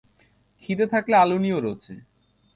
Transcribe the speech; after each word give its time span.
খিদে 0.63 0.85
থাকলে 0.87 1.15
আলুনিও 1.17 1.57
রোচে। 1.59 1.93